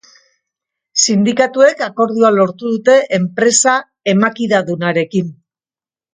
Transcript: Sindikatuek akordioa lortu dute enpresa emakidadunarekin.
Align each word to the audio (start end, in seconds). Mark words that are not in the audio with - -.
Sindikatuek 1.03 1.83
akordioa 1.87 2.31
lortu 2.39 2.71
dute 2.73 2.97
enpresa 3.19 3.77
emakidadunarekin. 4.15 5.31